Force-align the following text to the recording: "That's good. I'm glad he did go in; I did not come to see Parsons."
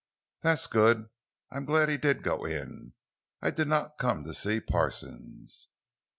"That's 0.41 0.65
good. 0.65 1.11
I'm 1.51 1.63
glad 1.65 1.87
he 1.89 1.97
did 1.97 2.23
go 2.23 2.43
in; 2.43 2.93
I 3.39 3.51
did 3.51 3.67
not 3.67 3.99
come 3.99 4.23
to 4.23 4.33
see 4.33 4.59
Parsons." 4.59 5.67